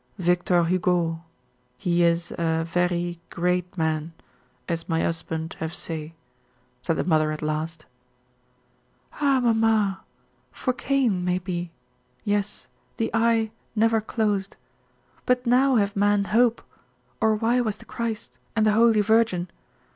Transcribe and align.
"Victor 0.17 0.63
Hugo, 0.63 1.23
he 1.77 2.01
is 2.03 2.31
a 2.31 2.65
very 2.67 3.19
great 3.29 3.77
man, 3.77 4.13
as 4.67 4.89
my 4.89 5.01
'usband 5.03 5.53
have 5.59 5.75
say," 5.75 6.15
said 6.81 6.97
the 6.97 7.03
mother 7.03 7.31
at 7.31 7.43
last. 7.43 7.85
"Ah, 9.21 9.39
mamma. 9.43 10.03
For 10.51 10.73
Cain, 10.73 11.23
maybe, 11.23 11.71
yes, 12.23 12.65
the 12.97 13.11
Eye 13.13 13.51
never 13.75 14.01
closed, 14.01 14.57
but 15.27 15.45
now 15.45 15.75
have 15.75 15.95
man 15.95 16.23
hope 16.33 16.63
or 17.19 17.35
why 17.35 17.61
was 17.61 17.77
the 17.77 17.85
Christ 17.85 18.39
and 18.55 18.65
the 18.65 18.71
Holy 18.71 19.01
Virgin? 19.01 19.51